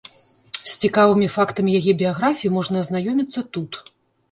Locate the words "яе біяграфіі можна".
1.81-2.83